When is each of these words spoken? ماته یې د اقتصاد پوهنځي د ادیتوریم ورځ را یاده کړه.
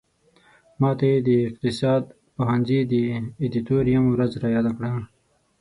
ماته 0.81 1.05
یې 1.11 1.17
د 1.27 1.29
اقتصاد 1.47 2.03
پوهنځي 2.35 2.79
د 2.91 2.93
ادیتوریم 3.45 4.03
ورځ 4.13 4.31
را 4.41 4.49
یاده 4.55 4.71
کړه. 4.77 4.91